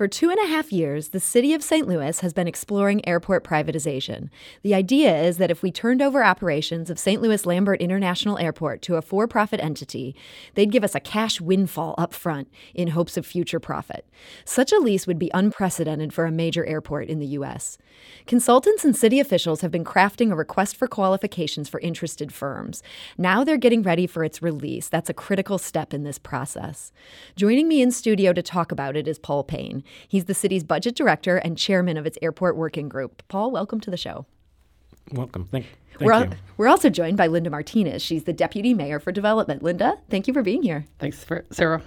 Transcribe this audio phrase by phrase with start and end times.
[0.00, 1.86] For two and a half years, the city of St.
[1.86, 4.30] Louis has been exploring airport privatization.
[4.62, 7.20] The idea is that if we turned over operations of St.
[7.20, 10.16] Louis Lambert International Airport to a for profit entity,
[10.54, 14.06] they'd give us a cash windfall up front in hopes of future profit.
[14.46, 17.76] Such a lease would be unprecedented for a major airport in the U.S.
[18.26, 22.82] Consultants and city officials have been crafting a request for qualifications for interested firms.
[23.18, 24.88] Now they're getting ready for its release.
[24.88, 26.90] That's a critical step in this process.
[27.36, 29.84] Joining me in studio to talk about it is Paul Payne.
[30.08, 33.22] He's the city's budget director and chairman of its airport working group.
[33.28, 34.26] Paul, welcome to the show.
[35.12, 35.48] Welcome.
[35.50, 35.66] Thank,
[35.98, 36.24] thank we're, you.
[36.24, 38.02] Al- we're also joined by Linda Martinez.
[38.02, 39.62] She's the deputy mayor for development.
[39.62, 40.86] Linda, thank you for being here.
[40.98, 41.82] Thanks, for, Sarah.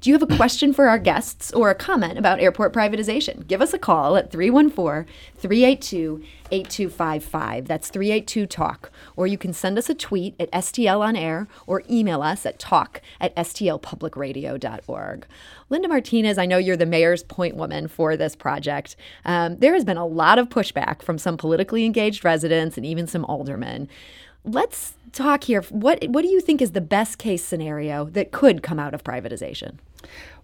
[0.00, 3.46] Do you have a question for our guests or a comment about airport privatization?
[3.46, 6.22] Give us a call at 314 382
[6.52, 7.66] 8255.
[7.66, 8.90] That's 382 Talk.
[9.16, 12.58] Or you can send us a tweet at STL on air or email us at
[12.58, 15.26] talk at stlpublicradio.org.
[15.70, 18.96] Linda Martinez, I know you're the mayor's point woman for this project.
[19.24, 23.06] Um, there has been a lot of pushback from some politically engaged residents and even
[23.06, 23.88] some aldermen.
[24.44, 25.62] Let's talk here.
[25.62, 29.04] What what do you think is the best case scenario that could come out of
[29.04, 29.78] privatization?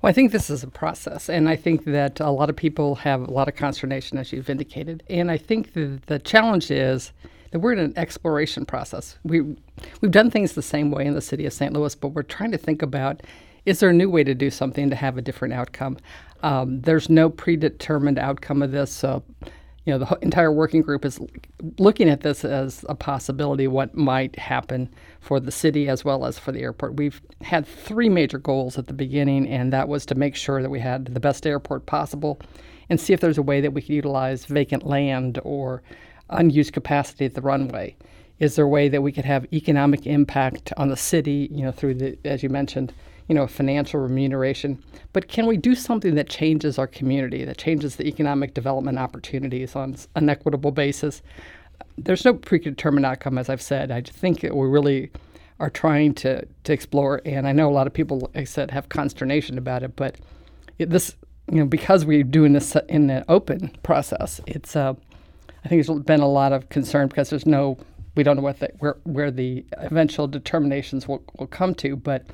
[0.00, 2.94] Well, I think this is a process, and I think that a lot of people
[2.96, 5.02] have a lot of consternation, as you've indicated.
[5.10, 7.12] And I think the, the challenge is
[7.50, 9.18] that we're in an exploration process.
[9.24, 9.56] We
[10.00, 11.72] we've done things the same way in the city of St.
[11.72, 13.22] Louis, but we're trying to think about
[13.66, 15.98] is there a new way to do something to have a different outcome.
[16.42, 18.92] Um, there's no predetermined outcome of this.
[19.88, 21.18] You know, the entire working group is
[21.78, 26.38] looking at this as a possibility, what might happen for the city as well as
[26.38, 26.96] for the airport.
[26.96, 30.68] We've had three major goals at the beginning, and that was to make sure that
[30.68, 32.38] we had the best airport possible
[32.90, 35.82] and see if there's a way that we could utilize vacant land or
[36.28, 37.96] unused capacity at the runway.
[38.40, 41.72] Is there a way that we could have economic impact on the city, you know,
[41.72, 42.92] through the, as you mentioned,
[43.28, 44.82] you know, financial remuneration.
[45.12, 49.76] But can we do something that changes our community, that changes the economic development opportunities
[49.76, 51.22] on an equitable basis?
[51.96, 53.90] There's no predetermined outcome, as I've said.
[53.90, 55.10] I think we really
[55.60, 58.70] are trying to, to explore, and I know a lot of people, like I said,
[58.70, 60.16] have consternation about it, but
[60.78, 61.16] it, this,
[61.50, 64.94] you know, because we're doing this in an open process, it's, uh,
[65.64, 67.76] I think there's been a lot of concern because there's no,
[68.14, 72.24] we don't know what the, where, where the eventual determinations will, will come to, but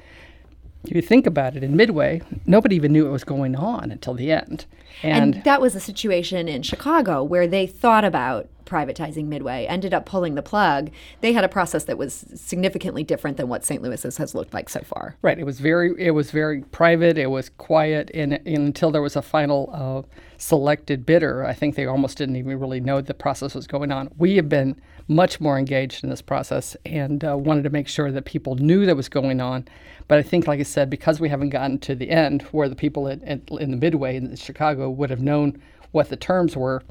[0.91, 4.33] you think about it, in Midway, nobody even knew what was going on until the
[4.33, 4.67] end.
[5.03, 9.93] And, and, that was a situation in Chicago where they thought about privatizing Midway, ended
[9.93, 10.91] up pulling the plug.
[11.21, 13.83] They had a process that was significantly different than what St.
[13.83, 15.17] Louis's has looked like so far.
[15.23, 15.39] Right.
[15.39, 17.19] It was very it was very private.
[17.19, 21.77] It was quiet, and, and until there was a final uh, selected bidder, I think
[21.77, 24.11] they almost didn't even really know the process was going on.
[24.17, 28.11] We have been much more engaged in this process and uh, wanted to make sure
[28.11, 29.69] that people knew that was going on
[30.09, 32.77] but I think, like I said, because we haven't gotten to the end where the
[32.77, 35.61] people at, at, in the midway in Chicago would have known
[35.93, 36.83] what the terms were,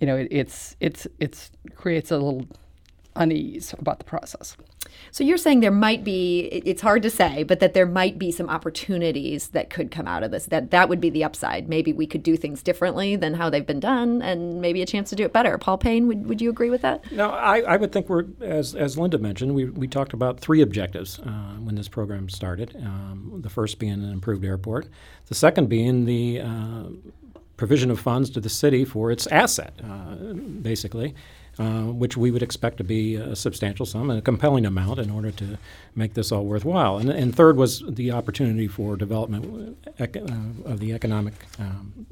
[0.00, 2.46] you know, it, it's it's it's creates a little
[3.16, 4.56] unease about the process.
[5.10, 8.30] So you're saying there might be it's hard to say, but that there might be
[8.30, 10.46] some opportunities that could come out of this.
[10.46, 11.68] That that would be the upside.
[11.68, 15.10] Maybe we could do things differently than how they've been done and maybe a chance
[15.10, 15.58] to do it better.
[15.58, 17.10] Paul Payne, would, would you agree with that?
[17.12, 20.62] No, I, I would think we're as as Linda mentioned, we, we talked about three
[20.62, 22.76] objectives uh, when this program started.
[22.76, 24.88] Um, the first being an improved airport,
[25.26, 26.84] the second being the uh,
[27.56, 30.14] provision of funds to the city for its asset, uh,
[30.62, 31.14] basically.
[31.58, 35.10] Uh, which we would expect to be a substantial sum and a compelling amount in
[35.10, 35.56] order to
[35.94, 36.98] make this all worthwhile.
[36.98, 40.04] And, and third was the opportunity for development uh,
[40.66, 42.06] of the economic um,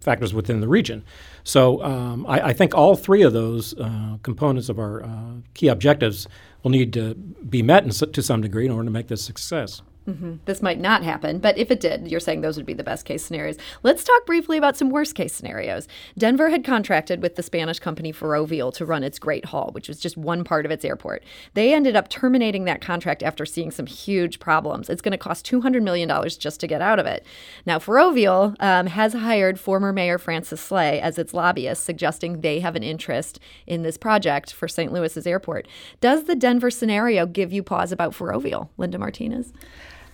[0.00, 1.02] factors within the region.
[1.42, 5.66] So um, I, I, think all three of those uh, components of our uh, key
[5.66, 6.28] objectives
[6.62, 9.82] will need to be met to some degree in order to make this success.
[10.08, 10.36] Mm-hmm.
[10.46, 13.04] This might not happen, but if it did, you're saying those would be the best
[13.04, 13.56] case scenarios.
[13.84, 15.86] Let's talk briefly about some worst case scenarios.
[16.18, 20.00] Denver had contracted with the Spanish company Ferrovial to run its Great Hall, which was
[20.00, 21.22] just one part of its airport.
[21.54, 24.90] They ended up terminating that contract after seeing some huge problems.
[24.90, 27.24] It's going to cost $200 million just to get out of it.
[27.64, 32.74] Now, Ferrovial um, has hired former Mayor Francis Slay as its lobbyist, suggesting they have
[32.74, 33.38] an interest
[33.68, 34.92] in this project for St.
[34.92, 35.68] Louis's airport.
[36.00, 39.52] Does the Denver scenario give you pause about Ferrovial, Linda Martinez?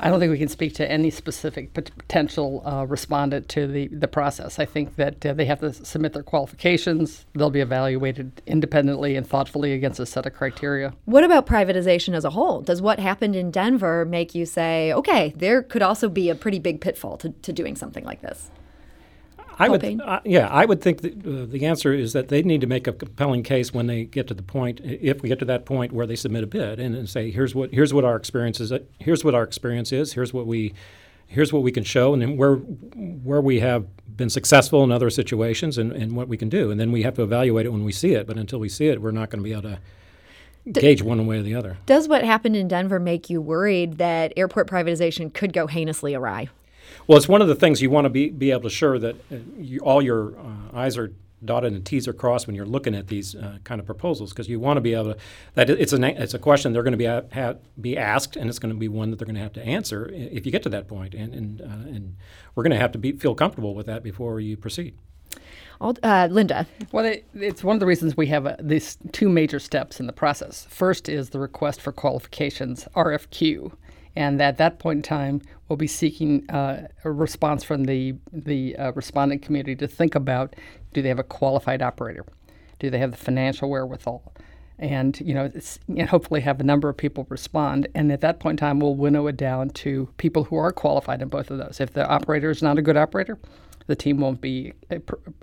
[0.01, 4.09] I don't think we can speak to any specific potential uh, respondent to the, the
[4.09, 4.59] process.
[4.59, 7.27] I think that uh, they have to submit their qualifications.
[7.35, 10.95] They'll be evaluated independently and thoughtfully against a set of criteria.
[11.05, 12.61] What about privatization as a whole?
[12.61, 16.59] Does what happened in Denver make you say, okay, there could also be a pretty
[16.59, 18.51] big pitfall to, to doing something like this?
[19.59, 22.61] I would, uh, yeah, I would think that uh, the answer is that they need
[22.61, 25.45] to make a compelling case when they get to the point, if we get to
[25.47, 28.17] that point where they submit a bid and, and say, here's what here's what our
[28.17, 28.73] experience is.
[29.01, 30.13] Here's what our experience is.
[30.13, 30.75] Here's what we
[31.27, 35.11] here's what we can show, and then where where we have been successful in other
[35.11, 37.85] situations, and, and what we can do, and then we have to evaluate it when
[37.85, 38.27] we see it.
[38.27, 39.79] But until we see it, we're not going to be able to
[40.73, 41.79] gauge one way or the other.
[41.87, 46.49] Does what happened in Denver make you worried that airport privatization could go heinously awry?
[47.07, 49.17] Well, it's one of the things you want to be, be able to assure that
[49.33, 51.13] uh, you, all your uh, I's are
[51.45, 54.49] dotted and T's are crossed when you're looking at these uh, kind of proposals because
[54.49, 55.17] you want to be able to
[55.55, 58.49] that it's a it's a question they're going to be a, ha, be asked and
[58.49, 60.63] it's going to be one that they're going to have to answer if you get
[60.65, 62.17] to that point and and, uh, and
[62.55, 64.97] we're going to have to be, feel comfortable with that before you proceed.
[65.81, 66.67] Uh, Linda.
[66.91, 70.07] Well, it, it's one of the reasons we have uh, these two major steps in
[70.07, 70.67] the process.
[70.69, 73.73] First is the request for qualifications, RFQ,
[74.19, 78.77] and at that point in time, we'll be seeking uh, a response from the the
[78.77, 80.57] uh, respondent community to think about:
[80.93, 82.25] Do they have a qualified operator?
[82.81, 84.33] Do they have the financial wherewithal?
[84.77, 85.53] And you know,
[85.87, 87.87] and hopefully have a number of people respond.
[87.95, 91.23] And at that point in time, we'll winnow it down to people who are qualified
[91.23, 91.79] in both of those.
[91.81, 93.39] If the operator is not a good operator,
[93.89, 94.75] the team won't be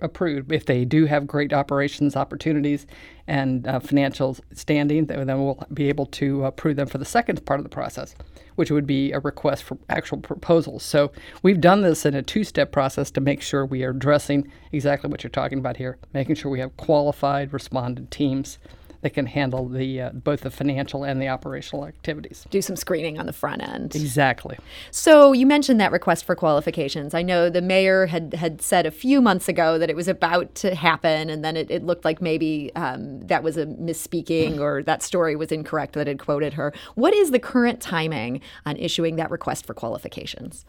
[0.00, 0.50] approved.
[0.52, 2.86] If they do have great operations opportunities
[3.26, 7.58] and uh, financial standing, then we'll be able to approve them for the second part
[7.58, 8.14] of the process,
[8.54, 10.84] which would be a request for actual proposals.
[10.84, 11.10] So
[11.42, 15.10] we've done this in a two step process to make sure we are addressing exactly
[15.10, 18.58] what you're talking about here, making sure we have qualified respondent teams
[19.02, 22.46] that can handle the uh, both the financial and the operational activities.
[22.50, 23.94] Do some screening on the front end.
[23.94, 24.58] Exactly.
[24.90, 27.14] So you mentioned that request for qualifications.
[27.14, 30.54] I know the mayor had had said a few months ago that it was about
[30.56, 34.82] to happen, and then it, it looked like maybe um, that was a misspeaking or
[34.82, 36.72] that story was incorrect that had quoted her.
[36.94, 40.64] What is the current timing on issuing that request for qualifications?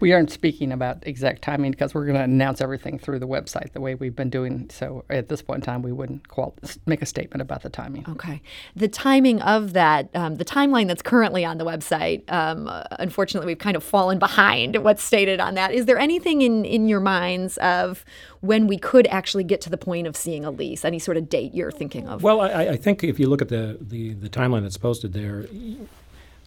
[0.00, 3.72] We aren't speaking about exact timing because we're going to announce everything through the website
[3.72, 4.68] the way we've been doing.
[4.70, 6.54] So at this point in time, we wouldn't qual-
[6.86, 8.04] make a statement about the timing.
[8.08, 8.40] Okay.
[8.74, 13.58] The timing of that, um, the timeline that's currently on the website, um, unfortunately, we've
[13.58, 15.72] kind of fallen behind what's stated on that.
[15.72, 18.04] Is there anything in, in your minds of
[18.40, 20.84] when we could actually get to the point of seeing a lease?
[20.84, 22.22] Any sort of date you're thinking of?
[22.22, 25.46] Well, I, I think if you look at the, the, the timeline that's posted there,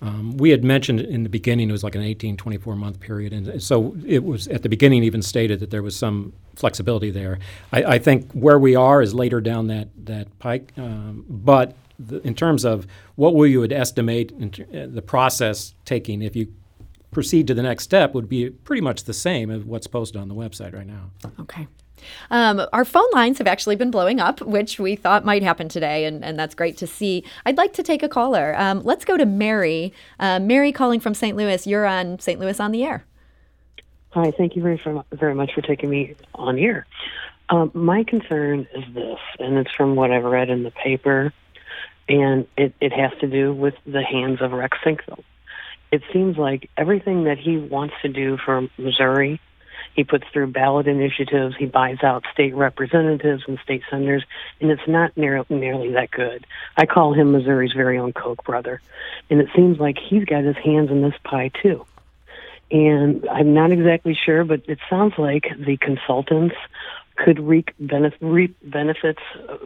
[0.03, 3.31] um, we had mentioned in the beginning it was like an 18, 24 month period,
[3.31, 7.39] and so it was at the beginning even stated that there was some flexibility there.
[7.71, 12.19] I, I think where we are is later down that that pike, um, but the,
[12.27, 12.85] in terms of
[13.15, 16.53] what will you would estimate uh, the process taking if you
[17.11, 20.27] proceed to the next step would be pretty much the same as what's posted on
[20.27, 21.11] the website right now.
[21.39, 21.67] Okay.
[22.31, 26.05] Um, our phone lines have actually been blowing up, which we thought might happen today,
[26.05, 27.23] and, and that's great to see.
[27.45, 28.55] I'd like to take a caller.
[28.57, 29.93] Um, let's go to Mary.
[30.19, 31.35] Uh, Mary calling from St.
[31.35, 31.65] Louis.
[31.67, 32.39] You're on St.
[32.39, 33.05] Louis on the air.
[34.11, 34.79] Hi, thank you very,
[35.11, 36.85] very much for taking me on here.
[37.49, 41.33] Um, my concern is this, and it's from what I've read in the paper,
[42.07, 45.23] and it, it has to do with the hands of Rex Sinquefield.
[45.91, 49.39] It seems like everything that he wants to do for Missouri
[49.95, 51.55] he puts through ballot initiatives.
[51.57, 54.23] He buys out state representatives and state senators,
[54.59, 56.45] and it's not near, nearly that good.
[56.77, 58.81] I call him Missouri's very own Koch brother,
[59.29, 61.85] and it seems like he's got his hands in this pie too.
[62.71, 66.55] And I'm not exactly sure, but it sounds like the consultants
[67.15, 69.21] could reap, benef- reap benefits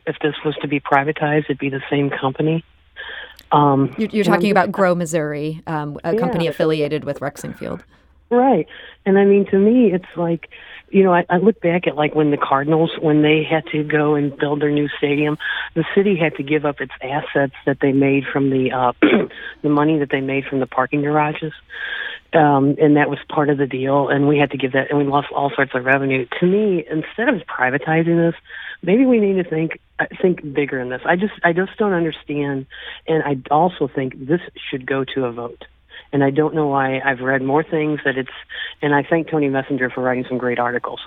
[0.06, 1.45] if this was to be privatized.
[1.45, 2.65] It'd be the same company.
[3.51, 6.19] Um, you're, you're talking about Grow Missouri, um, a yeah.
[6.19, 7.81] company affiliated with Rex Sinquefield.
[8.29, 8.68] Right.
[9.06, 10.50] And I mean, to me, it's like,
[10.89, 13.84] you know, I, I look back at like when the Cardinals, when they had to
[13.84, 15.38] go and build their new stadium,
[15.75, 18.93] the city had to give up its assets that they made from the, uh,
[19.62, 21.53] the money that they made from the parking garages.
[22.34, 24.10] Um, and that was part of the deal.
[24.10, 26.27] And we had to give that, and we lost all sorts of revenue.
[26.41, 28.39] To me, instead of privatizing this,
[28.81, 31.01] maybe we need to think uh, think bigger in this.
[31.05, 32.65] I just I just don't understand,
[33.07, 35.63] and I also think this should go to a vote
[36.12, 37.00] and I don't know why.
[37.00, 38.32] I've read more things that it's,
[38.82, 41.00] and I thank Tony Messenger for writing some great articles.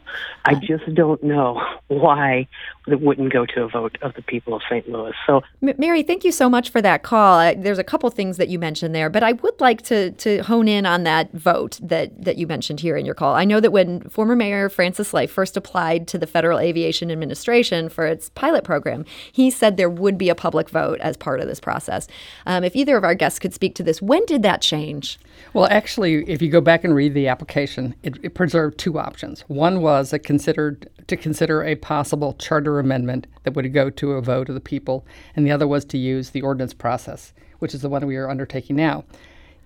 [0.44, 2.48] I just don't know why
[2.86, 4.88] it wouldn't go to a vote of the people of St.
[4.88, 5.12] Louis.
[5.26, 7.54] So, Mary, thank you so much for that call.
[7.54, 10.68] There's a couple things that you mentioned there, but I would like to to hone
[10.68, 13.34] in on that vote that that you mentioned here in your call.
[13.34, 17.88] I know that when former Mayor Francis Slay first applied to the Federal Aviation Administration
[17.88, 21.46] for its pilot program, he said there would be a public vote as part of
[21.46, 22.08] this process.
[22.46, 24.89] Um, if either of our guests could speak to this, when did that change?
[24.90, 25.18] Change?
[25.52, 29.42] Well, actually, if you go back and read the application, it, it preserved two options.
[29.42, 34.48] One was considered to consider a possible charter amendment that would go to a vote
[34.48, 35.04] of the people,
[35.34, 38.30] and the other was to use the ordinance process, which is the one we are
[38.30, 39.04] undertaking now.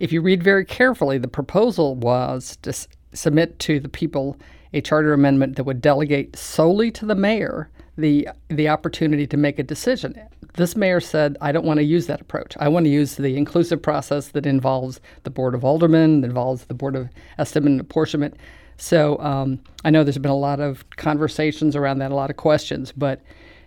[0.01, 4.37] If you read very carefully, the proposal was to s- submit to the people
[4.73, 9.61] a charter amendment that would delegate solely to the mayor the the opportunity to make
[9.61, 10.21] a decision.
[10.57, 12.57] This mayor said, "I don't want to use that approach.
[12.61, 16.65] I want to use the inclusive process that involves the board of aldermen, that involves
[16.65, 17.09] the board of
[17.39, 18.37] estimate and apportionment."
[18.77, 22.37] So um, I know there's been a lot of conversations around that, a lot of
[22.37, 23.21] questions, but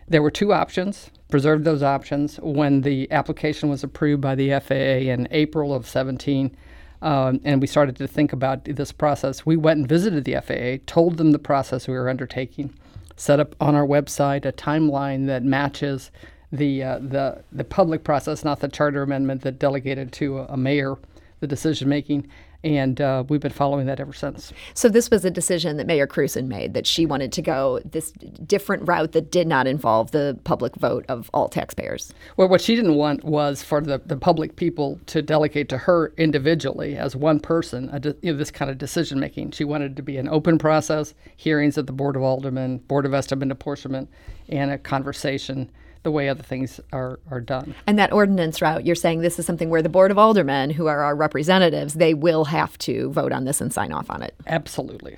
[0.07, 1.11] there were two options.
[1.29, 6.55] Preserved those options when the application was approved by the FAA in April of 17.
[7.01, 9.45] Um, and we started to think about this process.
[9.45, 12.73] We went and visited the FAA, told them the process we were undertaking,
[13.17, 16.11] set up on our website a timeline that matches
[16.51, 20.97] the uh, the the public process, not the charter amendment that delegated to a, mayor
[21.39, 22.27] the decision making,
[22.63, 24.51] and uh, we've been following that ever since.
[24.73, 28.11] So this was a decision that Mayor Krewson made that she wanted to go this
[28.11, 32.11] different route that did not involve the public vote of all taxpayers.
[32.37, 36.13] Well, what she didn't want was for the, the public people to delegate to her
[36.17, 39.51] individually as one person de- you know, this kind of decision making.
[39.51, 43.13] She wanted to be an open process, hearings at the Board of Aldermen, Board of
[43.13, 44.09] Estimate and Apportionment,
[44.49, 45.69] and a conversation
[46.03, 47.75] the way other things are, are done.
[47.85, 50.87] And that ordinance route, you're saying this is something where the Board of Aldermen, who
[50.87, 54.33] are our representatives, they will have to vote on this and sign off on it.
[54.47, 55.17] Absolutely.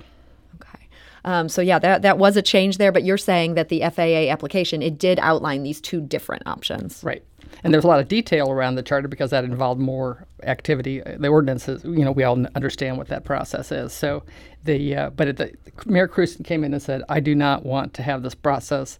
[0.62, 0.88] Okay.
[1.26, 4.32] Um, so yeah, that that was a change there, but you're saying that the FAA
[4.32, 7.04] application it did outline these two different options.
[7.04, 7.24] Right.
[7.64, 11.02] And there's a lot of detail around the charter because that involved more activity.
[11.02, 13.92] The ordinances, you know, we all understand what that process is.
[13.92, 14.24] So
[14.64, 15.54] the uh, but the,
[15.86, 19.00] Mayor Krewson came in and said, I do not want to have this process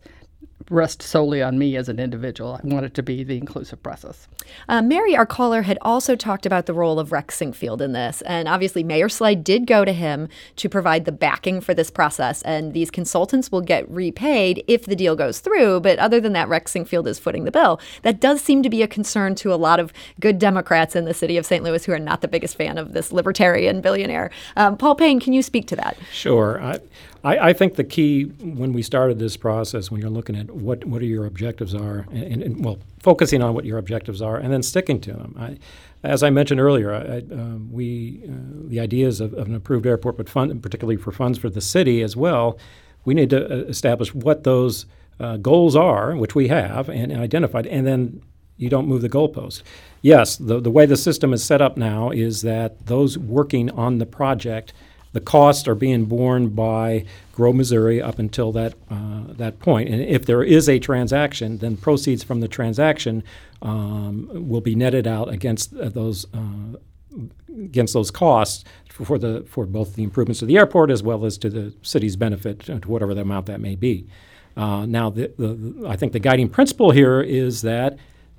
[0.70, 2.60] rest solely on me as an individual.
[2.64, 4.28] I want it to be the inclusive process.
[4.68, 8.22] Uh, Mary, our caller, had also talked about the role of Rex Sinquefield in this.
[8.24, 12.42] And obviously, Mayor Slay did go to him to provide the backing for this process.
[12.44, 15.80] And these consultants will get repaid if the deal goes through.
[15.82, 17.80] But other than that, Rex Sinquefield is footing the bill.
[18.04, 21.14] That does seem to be a concern to a lot of good Democrats in the
[21.14, 21.64] city of St.
[21.64, 24.30] Louis who are not the biggest fan of this libertarian billionaire.
[24.56, 25.98] Um, Paul Payne, can you speak to that?
[26.12, 26.62] Sure.
[26.62, 26.80] I,
[27.24, 30.86] I, I, think the key when we started this process, when you're looking at what,
[30.86, 34.38] what are your objectives are, and, and, and well, focusing on what your objectives are,
[34.38, 35.36] and then sticking to them.
[35.38, 35.58] I,
[36.02, 38.32] as I mentioned earlier, I, uh, we uh,
[38.68, 42.02] the ideas of, of, an approved airport, but fund, particularly for funds for the city
[42.02, 42.58] as well,
[43.04, 44.86] we need to uh, establish what those
[45.20, 48.22] uh, goals are, which we have and, and identified, and then
[48.56, 49.62] you don't move the goalpost.
[50.02, 53.98] Yes, the, the way the system is set up now is that those working on
[53.98, 54.72] the project–
[55.12, 59.90] the costs are being borne by Grow Missouri up until that uh, that point.
[59.90, 63.24] And if there is a transaction, then proceeds from the transaction
[63.62, 66.78] um, will be netted out against uh, those uh,
[67.50, 71.38] against those costs for the for both the improvements to the airport as well as
[71.40, 74.08] to the city's benefit to whatever the amount that may be.
[74.58, 77.98] Uh, now, the, the, I think the guiding principle here is that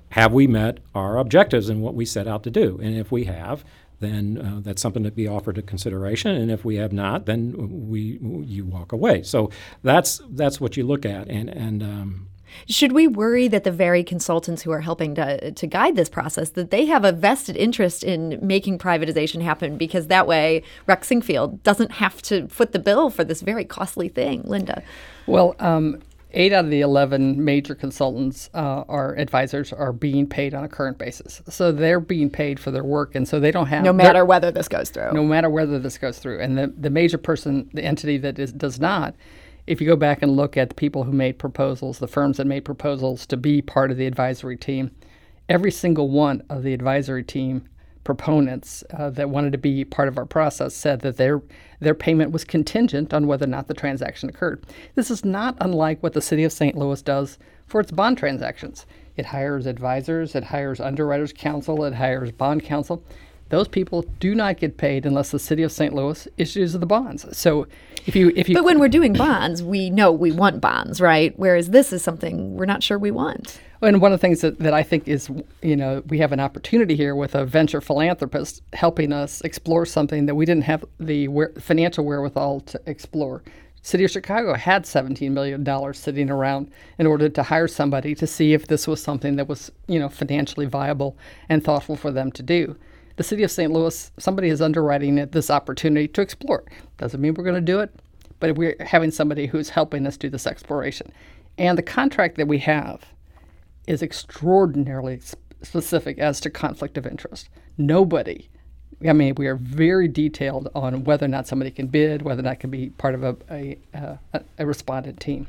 [0.09, 2.79] have we met our objectives and what we set out to do?
[2.83, 3.63] And if we have,
[4.01, 6.35] then uh, that's something to be offered to consideration.
[6.35, 9.23] And if we have not, then we you walk away.
[9.23, 9.49] So
[9.83, 11.27] that's that's what you look at.
[11.29, 12.27] And and um,
[12.67, 16.49] should we worry that the very consultants who are helping to, to guide this process
[16.51, 21.63] that they have a vested interest in making privatization happen because that way Rex Sinquefield
[21.63, 24.83] doesn't have to foot the bill for this very costly thing, Linda?
[25.27, 26.01] Well, um,
[26.33, 30.69] eight out of the 11 major consultants uh, our advisors are being paid on a
[30.69, 31.41] current basis.
[31.49, 34.51] So they're being paid for their work and so they don't have no matter whether
[34.51, 35.13] this goes through.
[35.13, 36.39] No matter whether this goes through.
[36.39, 39.15] And the, the major person the entity that is, does not
[39.67, 42.47] if you go back and look at the people who made proposals the firms that
[42.47, 44.91] made proposals to be part of the advisory team
[45.49, 47.67] every single one of the advisory team
[48.03, 51.41] proponents uh, that wanted to be part of our process said that their
[51.79, 54.63] their payment was contingent on whether or not the transaction occurred.
[54.95, 56.77] This is not unlike what the city of St.
[56.77, 58.85] Louis does for its bond transactions.
[59.17, 63.03] It hires advisors, it hires underwriters counsel, it hires bond counsel.
[63.49, 65.93] Those people do not get paid unless the city of St.
[65.93, 67.25] Louis issues the bonds.
[67.37, 67.67] So,
[68.05, 71.33] if you if you but when we're doing bonds, we know we want bonds, right?
[71.37, 73.59] Whereas this is something we're not sure we want.
[73.81, 75.29] And one of the things that, that I think is,
[75.61, 80.27] you know, we have an opportunity here with a venture philanthropist helping us explore something
[80.27, 81.27] that we didn't have the
[81.59, 83.41] financial wherewithal to explore.
[83.81, 88.53] City of Chicago had $17 million sitting around in order to hire somebody to see
[88.53, 91.17] if this was something that was, you know, financially viable
[91.49, 92.75] and thoughtful for them to do
[93.21, 93.71] the city of St.
[93.71, 96.63] Louis, somebody is underwriting it, this opportunity to explore.
[96.97, 97.93] Doesn't mean we're going to do it,
[98.39, 101.11] but we're having somebody who's helping us do this exploration.
[101.57, 103.05] And the contract that we have
[103.87, 105.19] is extraordinarily
[105.61, 107.49] specific as to conflict of interest.
[107.77, 108.49] Nobody,
[109.07, 112.43] I mean, we are very detailed on whether or not somebody can bid, whether or
[112.43, 115.47] not can be part of a, a, uh, a, a respondent team.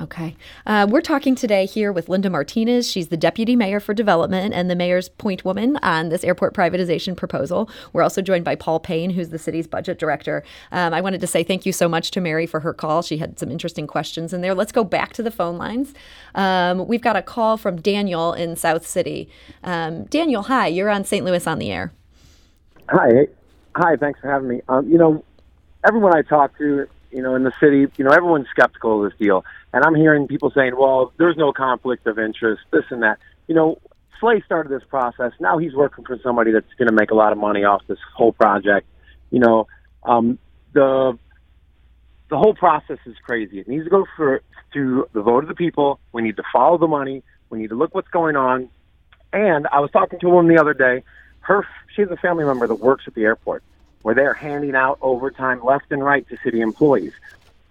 [0.00, 0.36] Okay.
[0.64, 2.88] Uh, we're talking today here with Linda Martinez.
[2.88, 7.16] She's the Deputy Mayor for Development and the Mayor's point woman on this airport privatization
[7.16, 7.68] proposal.
[7.92, 10.44] We're also joined by Paul Payne, who's the city's budget director.
[10.70, 13.02] Um, I wanted to say thank you so much to Mary for her call.
[13.02, 14.54] She had some interesting questions in there.
[14.54, 15.92] Let's go back to the phone lines.
[16.36, 19.28] Um, we've got a call from Daniel in South City.
[19.64, 20.68] Um, Daniel, hi.
[20.68, 21.24] You're on St.
[21.24, 21.92] Louis on the air.
[22.88, 23.26] Hi.
[23.74, 23.96] Hi.
[23.96, 24.62] Thanks for having me.
[24.68, 25.24] Um, you know,
[25.84, 29.18] everyone I talk to, you know, in the city, you know, everyone's skeptical of this
[29.18, 29.44] deal.
[29.72, 33.18] And I'm hearing people saying, well, there's no conflict of interest, this and that.
[33.46, 33.78] You know,
[34.20, 35.32] Slay started this process.
[35.40, 37.98] Now he's working for somebody that's going to make a lot of money off this
[38.14, 38.86] whole project.
[39.30, 39.66] You know,
[40.02, 40.38] um,
[40.72, 41.18] the
[42.30, 43.60] the whole process is crazy.
[43.60, 44.42] It needs to go for
[44.74, 45.98] to the vote of the people.
[46.12, 47.22] We need to follow the money.
[47.50, 48.68] We need to look what's going on.
[49.32, 51.04] And I was talking to a woman the other day.
[51.40, 53.62] Her she has a family member that works at the airport,
[54.02, 57.12] where they are handing out overtime left and right to city employees.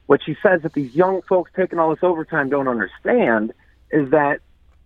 [0.07, 3.53] What she says that these young folks taking all this overtime don't understand
[3.91, 4.39] is that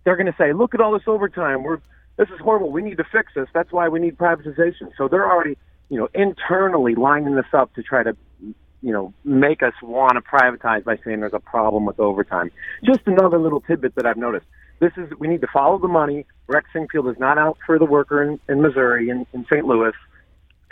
[0.04, 1.62] they're going to say, "Look at all this overtime.
[1.62, 1.80] We're
[2.16, 2.70] this is horrible.
[2.70, 3.48] We need to fix this.
[3.52, 5.56] That's why we need privatization." So they're already,
[5.88, 10.20] you know, internally lining this up to try to, you know, make us want to
[10.20, 12.50] privatize by saying there's a problem with overtime.
[12.84, 14.46] Just another little tidbit that I've noticed.
[14.80, 16.26] This is we need to follow the money.
[16.48, 19.64] Rex Sinquefield is not out for the worker in, in Missouri in, in St.
[19.64, 19.92] Louis.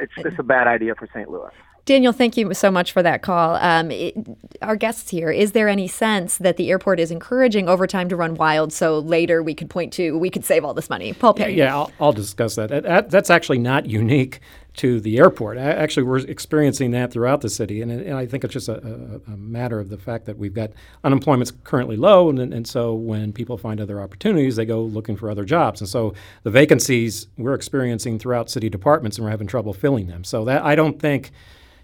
[0.00, 1.30] It's just a bad idea for St.
[1.30, 1.50] Louis.
[1.86, 3.56] Daniel, thank you so much for that call.
[3.56, 4.14] Um, it,
[4.62, 8.34] our guests here, is there any sense that the airport is encouraging overtime to run
[8.34, 11.12] wild so later we could point to, we could save all this money?
[11.12, 11.56] Paul Payne.
[11.56, 12.68] Yeah, yeah I'll, I'll, discuss that.
[12.68, 13.10] That, that.
[13.10, 14.40] That's actually not unique
[14.74, 15.58] to the airport.
[15.58, 19.32] Actually, we're experiencing that throughout the city, and, and I think it's just a, a,
[19.32, 20.70] a, matter of the fact that we've got
[21.02, 25.30] unemployment's currently low, and, and so when people find other opportunities, they go looking for
[25.30, 29.72] other jobs, and so the vacancies we're experiencing throughout city departments, and we're having trouble
[29.72, 30.22] filling them.
[30.24, 31.32] So that I don't think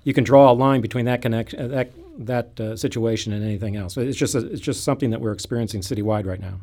[0.04, 3.96] you can draw a line between that connection, that that uh, situation and anything else.
[3.96, 6.60] It's just a, it's just something that we're experiencing citywide right now.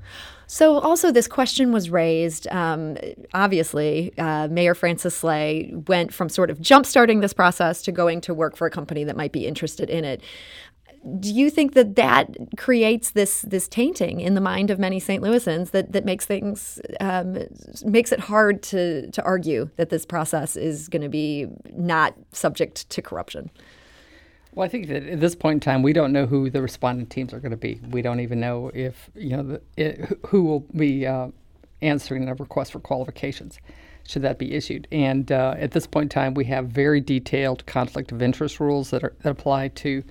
[0.47, 2.47] So, also, this question was raised.
[2.47, 2.97] Um,
[3.33, 8.33] obviously, uh, Mayor Francis Slay went from sort of jump-starting this process to going to
[8.33, 10.21] work for a company that might be interested in it
[11.19, 15.21] do you think that that creates this this tainting in the mind of many St.
[15.21, 17.37] Louisans that that makes things um,
[17.83, 22.89] makes it hard to to argue that this process is going to be not subject
[22.89, 23.49] to corruption?
[24.55, 27.09] Well, I think that at this point in time, we don't know who the respondent
[27.09, 27.79] teams are going to be.
[27.89, 31.29] We don't even know if you know the, it, who will be uh,
[31.81, 33.59] answering a request for qualifications
[34.07, 34.87] should that be issued.
[34.91, 38.89] And uh, at this point in time, we have very detailed conflict of interest rules
[38.89, 40.03] that, are, that apply to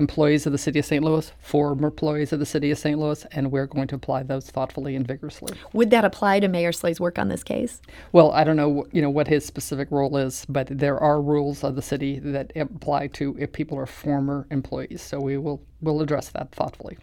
[0.00, 1.04] employees of the city of St.
[1.04, 2.98] Louis, former employees of the city of St.
[2.98, 5.56] Louis, and we're going to apply those thoughtfully and vigorously.
[5.72, 7.80] Would that apply to Mayor Slay's work on this case?
[8.12, 11.62] Well, I don't know, you know, what his specific role is, but there are rules
[11.62, 15.02] of the city that apply to if people are former employees.
[15.02, 16.98] So we will will address that thoughtfully.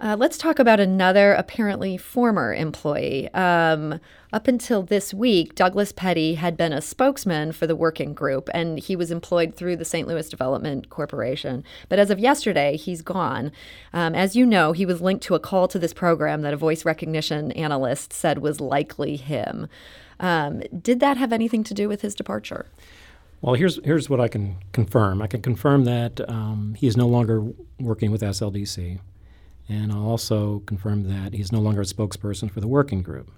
[0.00, 3.28] Uh, let's talk about another apparently former employee.
[3.34, 4.00] Um,
[4.32, 8.78] up until this week, Douglas Petty had been a spokesman for the working group, and
[8.78, 10.08] he was employed through the St.
[10.08, 11.64] Louis Development Corporation.
[11.90, 13.52] But as of yesterday, he's gone.
[13.92, 16.56] Um, as you know, he was linked to a call to this program that a
[16.56, 19.68] voice recognition analyst said was likely him.
[20.18, 22.66] Um, did that have anything to do with his departure?
[23.42, 25.20] Well, here's here's what I can confirm.
[25.20, 27.42] I can confirm that um, he is no longer
[27.78, 29.00] working with SLDC.
[29.68, 33.30] And I'll also confirm that he's no longer a spokesperson for the working group.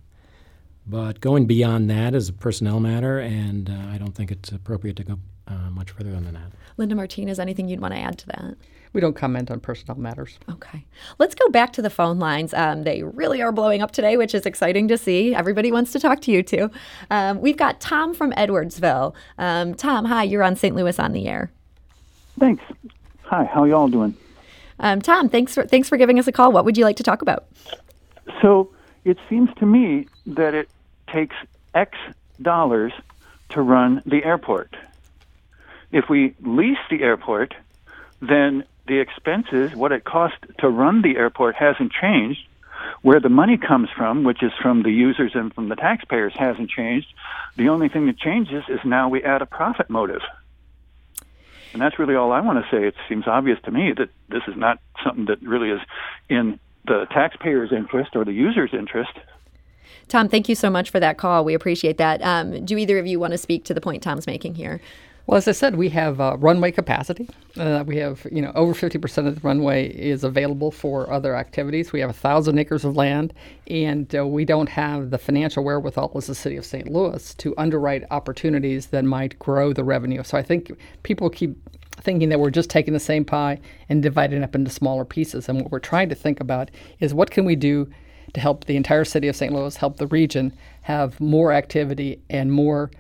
[0.87, 4.97] But going beyond that is a personnel matter, and uh, I don't think it's appropriate
[4.97, 6.53] to go uh, much further than that.
[6.77, 8.57] Linda Martinez, anything you'd want to add to that?
[8.93, 10.39] We don't comment on personnel matters.
[10.51, 10.85] Okay.
[11.19, 12.53] Let's go back to the phone lines.
[12.53, 15.35] Um, they really are blowing up today, which is exciting to see.
[15.35, 16.71] Everybody wants to talk to you, too.
[17.11, 19.15] Um, we've got Tom from Edwardsville.
[19.39, 20.77] Um, Tom, hi, you're on St.
[20.77, 21.51] Louis on the air.
[22.39, 22.63] Thanks.
[23.23, 24.15] Hi, how y'all doing?
[24.83, 26.53] Um, Tom, thanks for thanks for giving us a call.
[26.53, 27.47] What would you like to talk about?
[28.43, 28.71] So
[29.05, 30.69] it seems to me that it
[31.07, 31.37] takes
[31.75, 31.97] X
[32.43, 32.93] dollars
[33.51, 34.75] to run the airport.
[35.93, 37.55] If we lease the airport,
[38.21, 42.47] then the expenses, what it costs to run the airport, hasn't changed.
[43.03, 46.71] Where the money comes from, which is from the users and from the taxpayers, hasn't
[46.71, 47.07] changed.
[47.57, 50.23] The only thing that changes is now we add a profit motive.
[51.73, 52.87] And that's really all I want to say.
[52.87, 55.81] It seems obvious to me that this is not something that really is
[56.29, 59.13] in the taxpayer's interest or the user's interest.
[60.09, 61.45] Tom, thank you so much for that call.
[61.45, 62.21] We appreciate that.
[62.23, 64.81] Um, do either of you want to speak to the point Tom's making here?
[65.27, 67.29] Well, as I said, we have uh, runway capacity.
[67.57, 71.93] Uh, we have, you know, over 50% of the runway is available for other activities.
[71.93, 73.33] We have a thousand acres of land,
[73.69, 76.89] and uh, we don't have the financial wherewithal as the city of St.
[76.89, 80.25] Louis to underwrite opportunities that might grow the revenue.
[80.25, 80.73] So I think
[81.05, 81.57] people keep
[82.01, 85.49] thinking that we're just taking the same pie and dividing it up into smaller pieces.
[85.49, 87.89] And what we're trying to think about is what can we do
[88.35, 89.53] to help the entire city of St.
[89.53, 92.91] Louis, help the region have more activity and more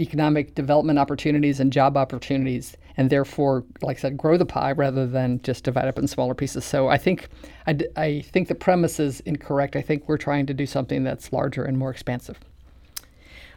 [0.00, 5.06] economic development opportunities and job opportunities, and therefore, like I said, grow the pie rather
[5.06, 6.64] than just divide up in smaller pieces.
[6.64, 7.28] So I think
[7.66, 9.76] I, I think the premise is incorrect.
[9.76, 12.38] I think we're trying to do something that's larger and more expansive.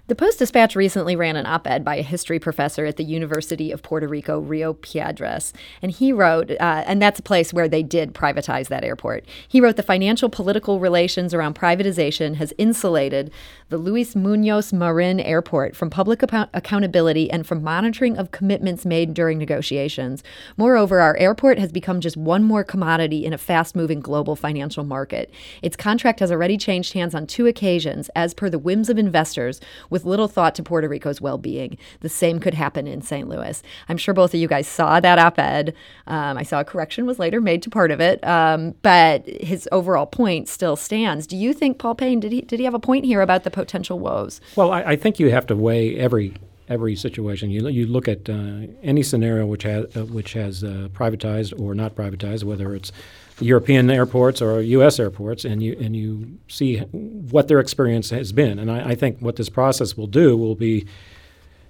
[0.06, 3.72] The Post Dispatch recently ran an op ed by a history professor at the University
[3.72, 5.54] of Puerto Rico, Rio Piedras.
[5.82, 9.24] And he wrote, uh, and that's a place where they did privatize that airport.
[9.48, 13.32] He wrote the financial political relations around privatization has insulated
[13.70, 19.14] the Luis Munoz Marin Airport from public account- accountability and from monitoring of commitments made
[19.14, 20.22] during negotiations.
[20.58, 24.84] Moreover, our airport has become just one more commodity in a fast moving global financial
[24.84, 25.34] market.
[25.62, 29.62] Its contract has already changed hands on two occasions, as per the whims of investors
[29.94, 31.78] with little thought to Puerto Rico's well being.
[32.00, 33.30] The same could happen in St.
[33.30, 33.62] Louis.
[33.88, 35.76] I'm sure both of you guys saw that op ed.
[36.08, 39.70] Um, I saw a correction was later made to part of it, um, but his
[39.72, 41.28] overall point still stands.
[41.28, 43.52] Do you think, Paul Payne, did he, did he have a point here about the
[43.52, 44.42] potential woes?
[44.56, 46.34] Well, I, I think you have to weigh every
[46.70, 47.52] every situation.
[47.52, 51.76] You you look at uh, any scenario which has uh, which has uh, privatized or
[51.76, 52.92] not privatized, whether it's
[53.40, 55.00] European airports or U.S.
[55.00, 58.60] airports, and you and you see what their experience has been.
[58.60, 60.86] And I, I think what this process will do will be,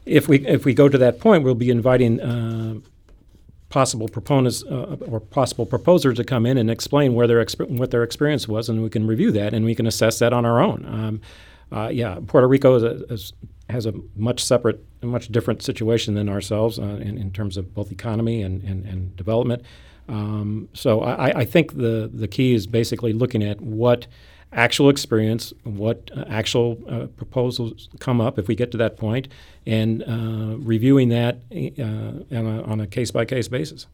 [0.05, 2.19] if we if we go to that point, we'll be inviting.
[2.19, 2.75] Uh,
[3.69, 7.89] possible proponents uh, or possible proposers to come in and explain where their exp- what
[7.89, 10.61] their experience was, and we can review that and we can assess that on our
[10.61, 10.85] own.
[10.85, 11.21] Um,
[11.71, 13.33] uh, yeah, Puerto Rico is a, is,
[13.69, 17.73] has a much separate, a much different situation than ourselves uh, in, in, terms of
[17.73, 19.63] both economy and, and, and development.
[20.07, 24.05] Um, so I, I, think the the key is basically looking at what
[24.51, 29.27] actual experience, what uh, actual uh, proposals come up if we get to that point,
[29.65, 31.37] and uh, reviewing that
[31.79, 33.87] uh, on a case by case basis.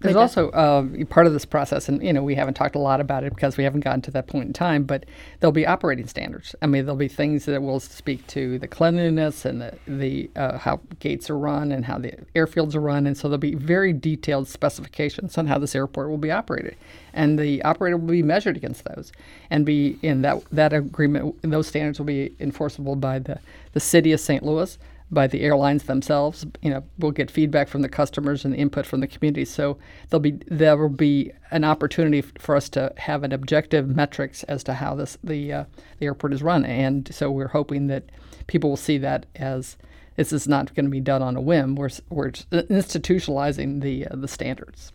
[0.00, 3.00] There's also uh, part of this process, and you know we haven't talked a lot
[3.00, 4.84] about it because we haven't gotten to that point in time.
[4.84, 5.06] But
[5.40, 6.54] there'll be operating standards.
[6.60, 10.58] I mean, there'll be things that will speak to the cleanliness and the, the uh,
[10.58, 13.92] how gates are run and how the airfields are run, and so there'll be very
[13.92, 16.76] detailed specifications on how this airport will be operated,
[17.14, 19.10] and the operator will be measured against those,
[19.48, 21.40] and be in that that agreement.
[21.42, 23.38] Those standards will be enforceable by the
[23.72, 24.44] the city of St.
[24.44, 24.78] Louis
[25.14, 26.44] by the airlines themselves.
[26.60, 29.44] You know, we'll get feedback from the customers and the input from the community.
[29.44, 34.42] So there'll be there will be an opportunity for us to have an objective metrics
[34.44, 35.64] as to how this the uh,
[35.98, 36.64] the airport is run.
[36.64, 38.04] And so we're hoping that
[38.46, 39.76] people will see that as
[40.16, 41.76] this is not going to be done on a whim.
[41.76, 44.92] We're we're institutionalizing the uh, the standards.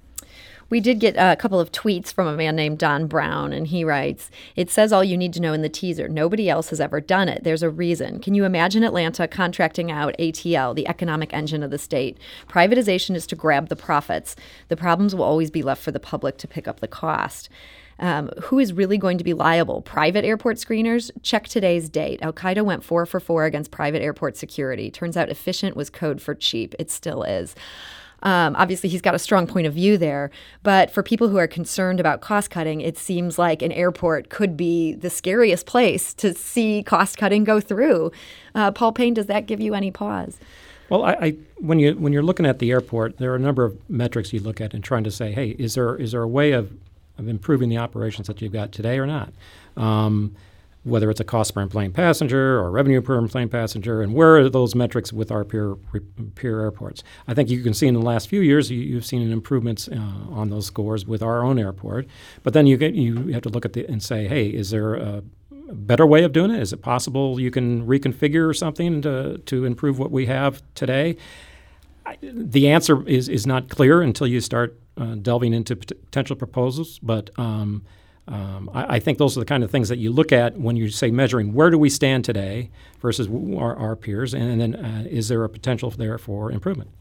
[0.70, 3.84] We did get a couple of tweets from a man named Don Brown, and he
[3.84, 6.08] writes It says all you need to know in the teaser.
[6.08, 7.44] Nobody else has ever done it.
[7.44, 8.20] There's a reason.
[8.20, 12.18] Can you imagine Atlanta contracting out ATL, the economic engine of the state?
[12.48, 14.36] Privatization is to grab the profits.
[14.68, 17.50] The problems will always be left for the public to pick up the cost.
[18.00, 19.82] Um, who is really going to be liable?
[19.82, 21.12] Private airport screeners?
[21.22, 22.22] Check today's date.
[22.22, 24.90] Al Qaeda went four for four against private airport security.
[24.90, 26.76] Turns out efficient was code for cheap.
[26.80, 27.56] It still is.
[28.24, 30.32] Um, obviously, he's got a strong point of view there.
[30.64, 34.58] But for people who are concerned about cost cutting, it seems like an airport could
[34.58, 38.12] be the scariest place to see cost cutting go through.
[38.56, 40.38] Uh, Paul Payne, does that give you any pause?
[40.90, 43.64] Well, I, I, when you when you're looking at the airport, there are a number
[43.64, 46.28] of metrics you look at and trying to say, hey, is there is there a
[46.28, 46.72] way of,
[47.18, 49.32] of improving the operations that you've got today or not?
[49.78, 50.36] Um,
[50.84, 54.50] whether it's a cost per plane passenger or revenue per plane passenger, and where are
[54.50, 55.76] those metrics with our peer
[56.36, 57.04] peer airports?
[57.28, 59.96] I think you can see in the last few years you, have seen improvements uh,
[60.32, 62.08] on those scores with our own airport.
[62.44, 64.96] But then you get you have to look at the and say, hey, is there
[64.96, 65.24] a,
[65.72, 66.60] better way of doing it?
[66.60, 71.18] Is it possible you can reconfigure something to to improve what we have today?
[72.22, 77.30] The answer is is not clear until you start uh, delving into potential proposals, but
[77.38, 77.84] um,
[78.30, 80.76] um, I, I, think those are the kind of things that you look at when
[80.76, 82.70] you say measuring where do we stand today
[83.02, 86.92] versus our, our peers, and, and then uh, is there a potential there for improvement?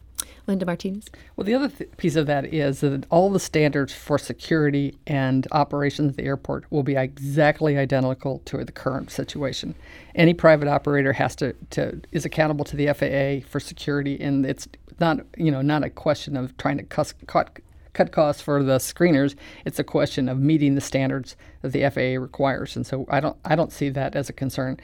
[0.47, 1.05] Linda Martinez.
[1.35, 5.47] Well, the other th- piece of that is that all the standards for security and
[5.51, 9.75] operations at the airport will be exactly identical to the current situation.
[10.15, 14.67] Any private operator has to, to is accountable to the FAA for security, and it's
[14.99, 17.59] not you know not a question of trying to cuss, cut
[17.99, 19.35] cut costs for the screeners.
[19.65, 23.35] It's a question of meeting the standards that the FAA requires, and so I don't
[23.43, 24.77] I don't see that as a concern,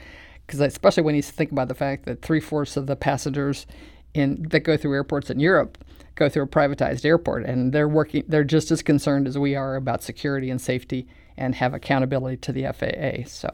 [0.46, 3.66] because especially when you think about the fact that three fourths of the passengers
[4.12, 5.78] in that go through airports in Europe
[6.14, 9.76] go through a privatized airport, and they're working they're just as concerned as we are
[9.76, 13.26] about security and safety and have accountability to the FAA.
[13.26, 13.48] So.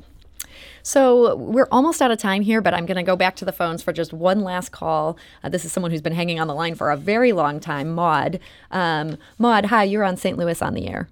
[0.83, 3.53] So we're almost out of time here, but I'm going to go back to the
[3.53, 5.17] phones for just one last call.
[5.43, 7.95] Uh, this is someone who's been hanging on the line for a very long time,
[7.95, 8.41] Maud.
[8.71, 10.37] Um, Maud, hi, you're on St.
[10.37, 11.09] Louis on the air.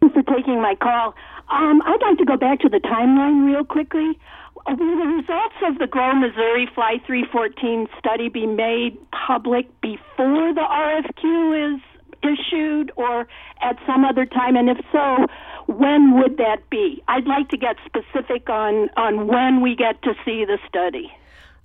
[0.00, 1.14] Thanks for taking my call.
[1.50, 4.18] Um, I'd like to go back to the timeline real quickly.
[4.66, 10.62] Will the results of the Grow Missouri Fly 314 study be made public before the
[10.62, 11.80] RFQ is
[12.22, 13.26] issued or
[13.60, 14.56] at some other time?
[14.56, 15.26] And if so,
[15.66, 17.02] when would that be?
[17.08, 21.12] I'd like to get specific on, on when we get to see the study.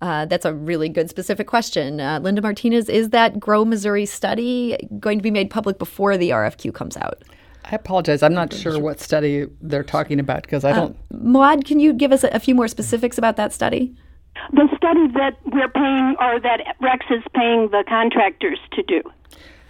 [0.01, 1.99] Uh, that's a really good specific question.
[1.99, 6.29] Uh, Linda Martinez, is that Grow Missouri study going to be made public before the
[6.29, 7.23] RFQ comes out?
[7.65, 8.23] I apologize.
[8.23, 10.95] I'm not sure what study they're talking about because I don't.
[11.11, 13.93] Uh, Maud, can you give us a, a few more specifics about that study?
[14.53, 19.01] The study that we're paying, or that Rex is paying the contractors to do.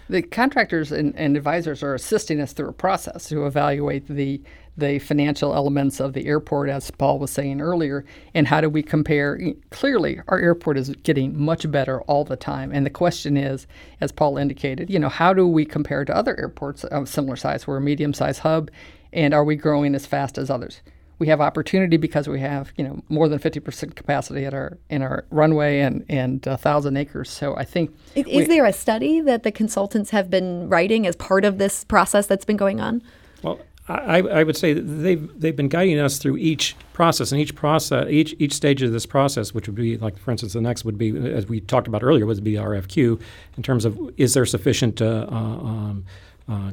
[0.09, 4.41] The contractors and, and advisors are assisting us through a process to evaluate the
[4.77, 8.83] the financial elements of the airport, as Paul was saying earlier, and how do we
[8.83, 9.39] compare?
[9.71, 13.65] Clearly, our airport is getting much better all the time, and the question is,
[14.01, 17.65] as Paul indicated, you know, how do we compare to other airports of similar size?
[17.65, 18.69] We're a medium-sized hub,
[19.11, 20.81] and are we growing as fast as others?
[21.19, 25.01] We have opportunity because we have, you know, more than 50% capacity at our in
[25.01, 27.29] our runway and and a thousand acres.
[27.29, 31.07] So I think is, we, is there a study that the consultants have been writing
[31.07, 33.01] as part of this process that's been going on?
[33.41, 37.55] Well, I, I, would say they've they've been guiding us through each process, and each
[37.55, 40.83] process, each each stage of this process, which would be like, for instance, the next
[40.83, 43.21] would be, as we talked about earlier, would be RFQ
[43.55, 46.05] in terms of is there sufficient uh, uh, um,
[46.49, 46.71] uh,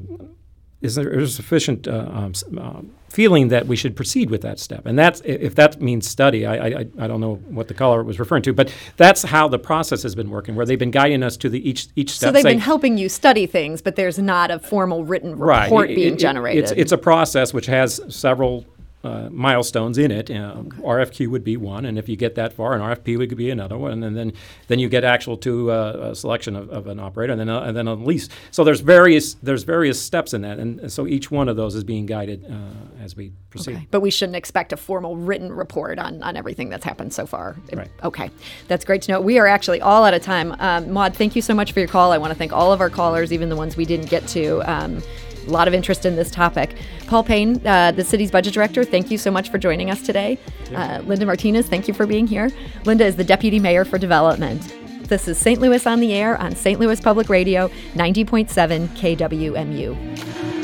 [0.84, 4.84] is there a sufficient uh, um, uh, feeling that we should proceed with that step?
[4.84, 6.44] And that's if that means study.
[6.44, 9.58] I, I, I don't know what the caller was referring to, but that's how the
[9.58, 12.28] process has been working, where they've been guiding us to the each each step.
[12.28, 15.96] So they've been helping you study things, but there's not a formal written report right.
[15.96, 16.64] being it, generated.
[16.64, 18.66] It's, it's a process which has several
[19.04, 20.30] uh, milestones in it.
[20.30, 20.82] Um, okay.
[20.82, 23.76] RFQ would be one, and if you get that far, an RFP would be another
[23.76, 24.32] one, and then
[24.68, 27.60] then you get actual to uh, a selection of, of, an operator, and then uh,
[27.60, 28.28] and then a lease.
[28.50, 31.84] So there's various there's various steps in that, and, so each one of those is
[31.84, 33.76] being guided uh, as we proceed.
[33.76, 33.88] Okay.
[33.90, 37.56] But we shouldn't expect a formal written report on on everything that's happened so far.
[37.72, 37.90] Right.
[38.02, 38.30] Okay,
[38.68, 39.20] that's great to know.
[39.20, 40.56] We are actually all out of time.
[40.58, 42.12] Um, Maud, thank you so much for your call.
[42.12, 44.62] I want to thank all of our callers, even the ones we didn't get to.
[44.70, 45.02] Um,
[45.46, 46.76] a lot of interest in this topic.
[47.06, 50.38] Paul Payne, uh, the city's budget director, thank you so much for joining us today.
[50.74, 52.50] Uh, Linda Martinez, thank you for being here.
[52.84, 54.74] Linda is the deputy mayor for development.
[55.08, 55.60] This is St.
[55.60, 56.80] Louis on the Air on St.
[56.80, 60.63] Louis Public Radio, 90.7 KWMU.